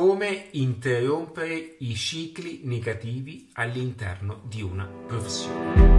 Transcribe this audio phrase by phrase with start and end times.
[0.00, 5.96] come interrompere i cicli negativi all'interno di una professione.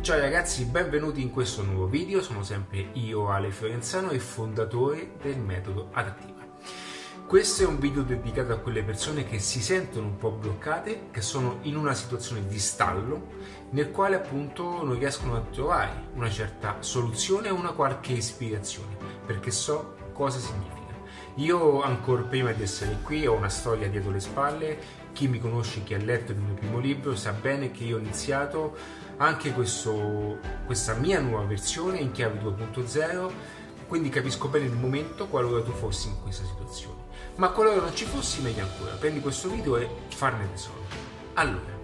[0.00, 5.38] Ciao ragazzi, benvenuti in questo nuovo video, sono sempre io Ale Fiorenzano e fondatore del
[5.38, 6.35] metodo adattivo.
[7.26, 11.20] Questo è un video dedicato a quelle persone che si sentono un po' bloccate, che
[11.20, 13.26] sono in una situazione di stallo,
[13.70, 19.50] nel quale appunto non riescono a trovare una certa soluzione o una qualche ispirazione, perché
[19.50, 20.94] so cosa significa.
[21.38, 24.78] Io ancora prima di essere qui ho una storia dietro le spalle,
[25.12, 28.00] chi mi conosce, chi ha letto il mio primo libro sa bene che io ho
[28.00, 28.76] iniziato
[29.16, 33.30] anche questo, questa mia nuova versione in chiave 2.0,
[33.86, 38.04] quindi capisco bene il momento qualora tu fossi in questa situazione ma qualora non ci
[38.04, 40.84] fossi meglio ancora, prendi questo video e farne tesoro.
[41.34, 41.74] Allora,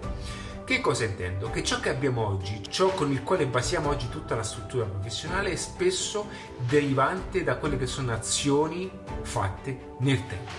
[0.65, 1.51] che cosa intendo?
[1.51, 5.51] Che ciò che abbiamo oggi, ciò con il quale basiamo oggi tutta la struttura professionale
[5.51, 6.27] è spesso
[6.57, 8.91] derivante da quelle che sono azioni
[9.23, 10.51] fatte nel tempo.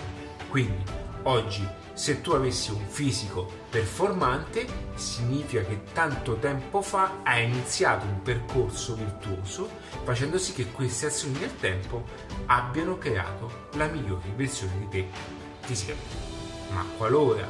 [0.48, 0.84] Quindi,
[1.24, 8.22] oggi, se tu avessi un fisico performante, significa che tanto tempo fa hai iniziato un
[8.22, 9.68] percorso virtuoso
[10.02, 12.04] facendo sì che queste azioni nel tempo
[12.46, 15.08] abbiano creato la migliore versione di te
[15.60, 16.32] fisicamente.
[16.70, 17.48] Ma qualora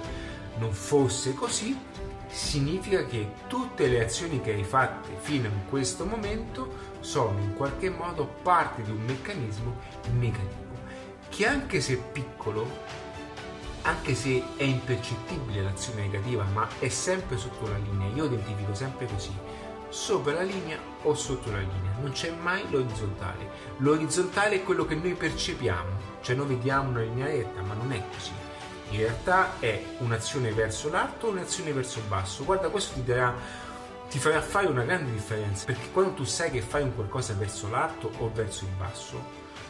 [0.58, 1.76] non fosse così,
[2.28, 7.90] significa che tutte le azioni che hai fatte fino a questo momento sono in qualche
[7.90, 9.76] modo parte di un meccanismo
[10.18, 10.74] negativo,
[11.28, 12.68] che anche se piccolo,
[13.84, 19.06] anche se è impercettibile l'azione negativa, ma è sempre sotto la linea, io identifico sempre
[19.06, 19.32] così,
[19.88, 23.50] sopra la linea o sotto la linea, non c'è mai l'orizzontale.
[23.78, 25.90] L'orizzontale è quello che noi percepiamo,
[26.22, 28.32] cioè noi vediamo una linea retta, ma non è così.
[28.90, 32.44] In realtà è un'azione verso l'alto o un'azione verso il basso.
[32.44, 33.34] Guarda, questo ti darà
[34.08, 37.68] ti farà fare una grande differenza perché quando tu sai che fai un qualcosa verso
[37.68, 39.20] l'alto o verso il basso,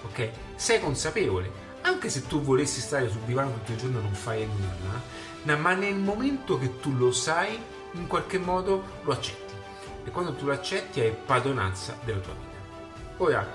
[0.04, 0.28] ok?
[0.54, 1.72] Sei consapevole.
[1.86, 5.96] Anche se tu volessi stare sul divano tutto il giorno non fai nulla, ma nel
[5.96, 7.58] momento che tu lo sai,
[7.92, 9.52] in qualche modo lo accetti
[10.04, 13.22] e quando tu l'accetti hai padronanza della tua vita.
[13.22, 13.54] Ora,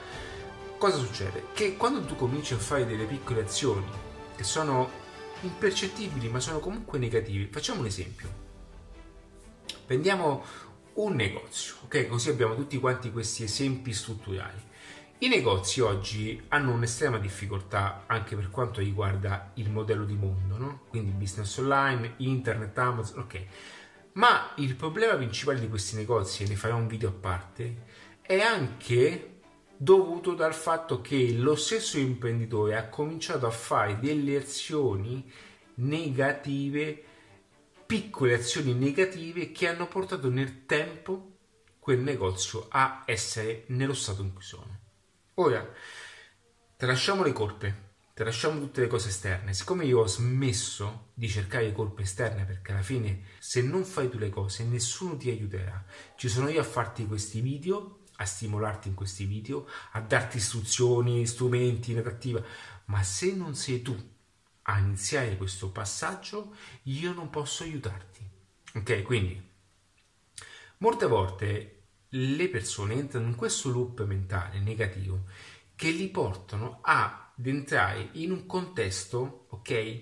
[0.77, 1.47] cosa succede?
[1.53, 3.87] Che quando tu cominci a fare delle piccole azioni
[4.35, 4.89] che sono
[5.41, 8.29] impercettibili ma sono comunque negative, facciamo un esempio.
[9.85, 10.43] Prendiamo
[10.93, 12.07] un negozio, ok?
[12.07, 14.67] Così abbiamo tutti quanti questi esempi strutturali.
[15.21, 20.83] I negozi oggi hanno un'estrema difficoltà anche per quanto riguarda il modello di mondo, no?
[20.87, 23.45] Quindi business online, internet, Amazon, ok.
[24.13, 27.83] Ma il problema principale di questi negozi, e ne farò un video a parte,
[28.21, 29.41] è anche
[29.75, 35.29] dovuto dal fatto che lo stesso imprenditore ha cominciato a fare delle azioni
[35.75, 37.03] negative,
[37.85, 41.39] piccole azioni negative che hanno portato nel tempo
[41.77, 44.78] quel negozio a essere nello stato in cui sono.
[45.39, 45.65] Ora,
[46.75, 49.53] tralasciamo le colpe, tralasciamo tutte le cose esterne.
[49.53, 54.17] Siccome io ho smesso di cercare colpe esterne, perché alla fine se non fai tu
[54.17, 55.81] le cose nessuno ti aiuterà.
[56.17, 61.25] Ci sono io a farti questi video, a stimolarti in questi video, a darti istruzioni,
[61.25, 62.43] strumenti, narrativa,
[62.87, 63.95] ma se non sei tu
[64.63, 68.29] a iniziare questo passaggio, io non posso aiutarti.
[68.75, 69.41] Ok, quindi
[70.79, 71.78] molte volte
[72.09, 75.25] le persone entrano in questo loop mentale negativo
[75.75, 80.01] che li portano a di entrare in un contesto, ok,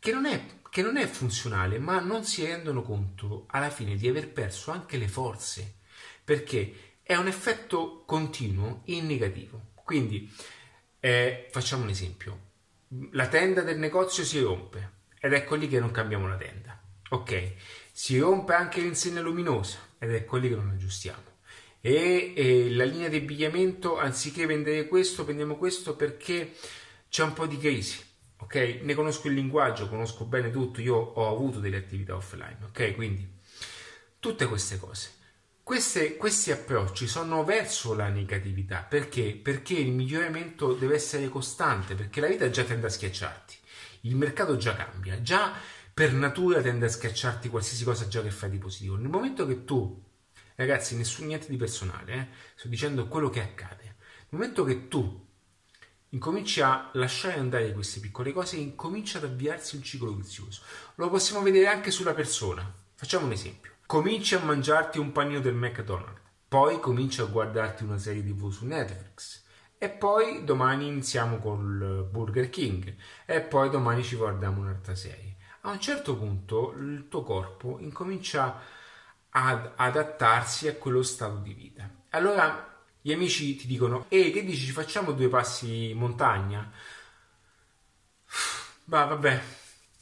[0.00, 4.08] che non, è, che non è funzionale, ma non si rendono conto alla fine di
[4.08, 5.76] aver perso anche le forze,
[6.24, 9.74] perché è un effetto continuo in negativo.
[9.74, 10.28] Quindi,
[10.98, 12.40] eh, facciamo un esempio.
[13.12, 16.80] La tenda del negozio si rompe ed ecco lì che non cambiamo la tenda.
[17.10, 17.52] Ok,
[17.92, 21.34] si rompe anche l'insegna luminosa ed ecco lì che non aggiustiamo.
[21.80, 26.52] E, e la linea di abbigliamento anziché vendere questo prendiamo questo perché
[27.08, 28.02] c'è un po' di crisi
[28.38, 28.80] ok?
[28.82, 32.94] Ne conosco il linguaggio conosco bene tutto io ho avuto delle attività offline ok?
[32.94, 33.34] Quindi
[34.26, 35.10] tutte queste cose.
[35.62, 38.84] Queste, questi approcci sono verso la negatività.
[38.88, 39.38] Perché?
[39.40, 43.56] Perché il miglioramento deve essere costante, perché la vita già tende a schiacciarti,
[44.02, 45.54] il mercato già cambia, già
[45.96, 48.96] per natura tende a schiacciarti qualsiasi cosa già che fai di positivo.
[48.96, 50.04] Nel momento che tu
[50.54, 52.26] Ragazzi, nessun niente di personale, eh?
[52.54, 53.96] sto dicendo quello che accade.
[54.28, 55.26] Nel momento che tu
[56.10, 60.62] incominci a lasciare andare queste piccole cose, incomincia ad avviarsi un ciclo vizioso.
[60.94, 62.74] Lo possiamo vedere anche sulla persona.
[62.94, 63.72] Facciamo un esempio.
[63.84, 68.64] Cominci a mangiarti un panino del McDonald's, poi cominci a guardarti una serie TV su
[68.64, 69.44] Netflix.
[69.76, 72.96] E poi domani iniziamo col Burger King
[73.26, 75.35] e poi domani ci guardiamo un'altra serie.
[75.66, 78.62] A un certo punto il tuo corpo incomincia
[79.30, 81.90] ad adattarsi a quello stato di vita.
[82.10, 86.70] Allora gli amici ti dicono, ehi, che dici, ci facciamo due passi in montagna?
[88.84, 89.42] Ma vabbè,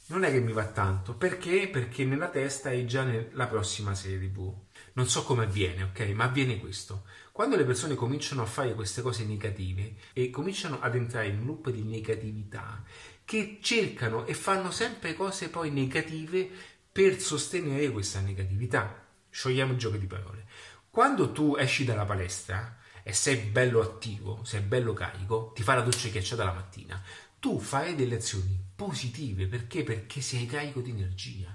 [0.07, 1.15] non è che mi va tanto.
[1.15, 1.67] Perché?
[1.67, 4.53] Perché nella testa è già nella prossima serie TV.
[4.93, 5.99] Non so come avviene, ok?
[6.13, 7.05] Ma avviene questo.
[7.35, 11.45] Quando le persone cominciano a fare queste cose negative e cominciano ad entrare in un
[11.47, 12.81] loop di negatività,
[13.25, 16.49] che cercano e fanno sempre cose poi negative
[16.89, 19.05] per sostenere questa negatività.
[19.29, 20.45] Sciogliamo il gioco di parole.
[20.89, 25.81] Quando tu esci dalla palestra e sei bello attivo, sei bello carico, ti fai la
[25.81, 27.03] doccia ghiacciata la mattina,
[27.37, 29.83] tu fai delle azioni positive perché?
[29.83, 31.49] Perché sei carico di energia.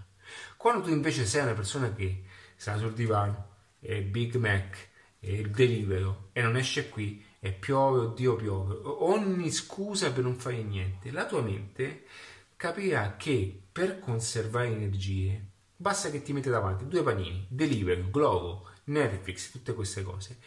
[0.59, 2.25] Quando tu invece sei una persona che
[2.55, 3.49] sta sul divano,
[3.81, 4.89] è Big Mac,
[5.21, 10.63] il delivero e non esce qui e piove, oddio piove, ogni scusa per non fare
[10.63, 12.05] niente, la tua mente
[12.57, 15.49] capirà che per conservare energie
[15.81, 20.39] basta che ti metti davanti due panini, Deliveroo, Glovo, Netflix, tutte queste cose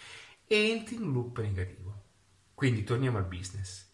[0.46, 2.02] e entri in un loop negativo.
[2.54, 3.90] Quindi torniamo al business.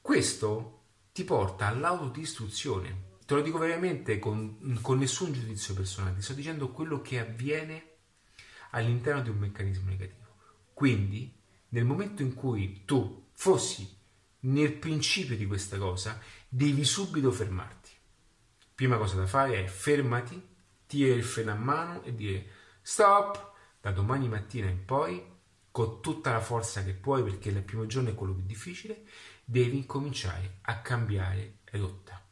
[0.00, 0.82] Questo
[1.12, 3.12] ti porta all'autodistruzione.
[3.24, 7.92] Te lo dico veramente con, con nessun giudizio personale, ti sto dicendo quello che avviene
[8.74, 10.22] all'interno di un meccanismo negativo.
[10.72, 11.32] Quindi,
[11.70, 13.88] nel momento in cui tu fossi
[14.40, 17.90] nel principio di questa cosa, devi subito fermarti.
[18.74, 20.52] Prima cosa da fare è fermati
[20.86, 22.46] tira il freno a mano e dire
[22.82, 25.32] stop, da domani mattina in poi,
[25.70, 29.04] con tutta la forza che puoi, perché il primo giorno è quello più difficile,
[29.44, 32.22] devi incominciare a cambiare rotta.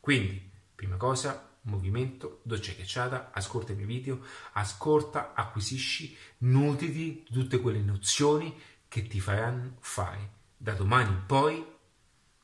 [0.00, 4.20] Quindi, prima cosa, movimento, doccia ghiacciata, ascolta i miei video,
[4.52, 11.64] ascolta, acquisisci, nutriti di tutte quelle nozioni che ti faranno fare da domani in poi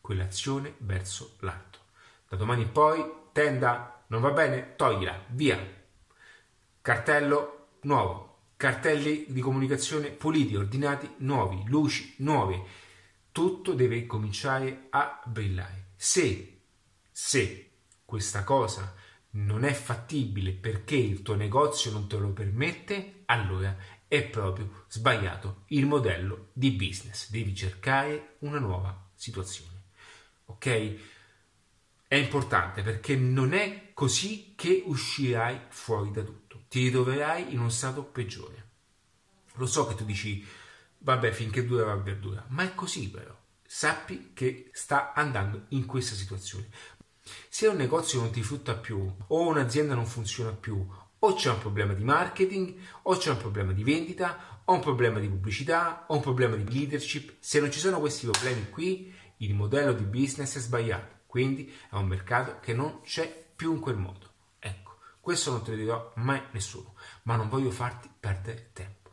[0.01, 1.79] quell'azione verso l'alto.
[2.29, 4.77] Da domani in poi tenda non va bene?
[4.77, 5.59] Toglila, via.
[6.81, 12.63] Cartello nuovo, cartelli di comunicazione puliti, ordinati, nuovi, luci nuove.
[13.33, 15.93] Tutto deve cominciare a brillare.
[15.97, 16.61] Se,
[17.11, 17.71] se
[18.05, 18.95] questa cosa
[19.35, 23.77] non è fattibile perché il tuo negozio non te lo permette, allora
[24.07, 27.31] è proprio sbagliato il modello di business.
[27.31, 29.83] Devi cercare una nuova situazione.
[30.47, 31.13] Ok?
[32.15, 36.63] è importante perché non è così che uscirai fuori da tutto.
[36.69, 38.69] Ti ritroverai in uno stato peggiore.
[39.55, 40.47] Lo so che tu dici,
[40.99, 43.37] vabbè, finché dura la verdura, ma è così però.
[43.67, 46.69] Sappi che sta andando in questa situazione.
[47.49, 50.87] Se un negozio non ti frutta più, o un'azienda non funziona più,
[51.19, 55.19] o c'è un problema di marketing, o c'è un problema di vendita, o un problema
[55.19, 59.55] di pubblicità, o un problema di leadership, se non ci sono questi problemi qui, il
[59.55, 61.23] modello di business è sbagliato.
[61.27, 64.33] Quindi è un mercato che non c'è più in quel modo.
[64.59, 69.11] Ecco, questo non te lo dirò mai nessuno, ma non voglio farti perdere tempo.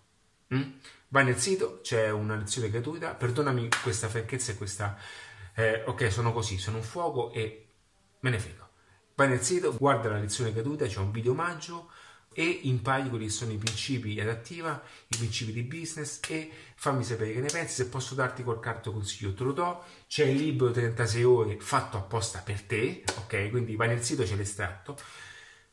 [0.54, 0.72] Mm?
[1.08, 4.98] Vai nel sito, c'è una lezione gratuita, perdonami questa franchezza e questa...
[5.54, 7.71] Eh, ok, sono così, sono un fuoco e
[8.22, 8.70] me ne frego.
[9.16, 11.90] Vai nel sito, guarda la lezione gratuita, c'è un video omaggio,
[12.34, 17.34] e impari quelli che sono i principi adattiva, i principi di business e fammi sapere
[17.34, 20.72] che ne pensi, se posso darti qualche altro consiglio te lo do, c'è il libro
[20.72, 23.50] 36 ore fatto apposta per te, ok?
[23.50, 24.98] Quindi vai nel sito, c'è l'estratto,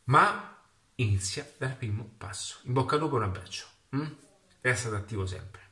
[0.05, 0.57] ma
[0.97, 2.59] inizia dal primo passo.
[2.65, 4.07] In bocca al lupo un abbraccio, mm?
[4.61, 5.67] resta attivo sempre.